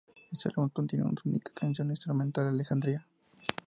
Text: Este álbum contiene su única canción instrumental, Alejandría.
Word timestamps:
Este 0.31 0.49
álbum 0.49 0.69
contiene 0.69 1.05
su 1.21 1.29
única 1.29 1.51
canción 1.53 1.91
instrumental, 1.91 2.47
Alejandría. 2.47 3.05